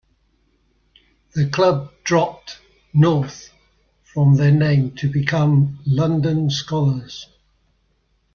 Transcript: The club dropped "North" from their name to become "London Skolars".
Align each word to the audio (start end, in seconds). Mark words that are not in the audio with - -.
The 1.35 1.47
club 1.51 1.91
dropped 2.03 2.57
"North" 2.91 3.51
from 4.03 4.35
their 4.35 4.49
name 4.49 4.95
to 4.95 5.07
become 5.07 5.77
"London 5.85 6.49
Skolars". 6.49 7.27